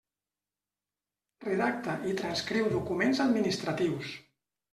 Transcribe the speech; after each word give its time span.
Redacta 1.47 1.95
i 2.13 2.15
transcriu 2.23 2.71
documents 2.73 3.23
administratius. 3.27 4.11